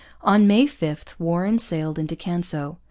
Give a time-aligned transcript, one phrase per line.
[0.23, 2.79] On May 5 Warren sailed into Canso.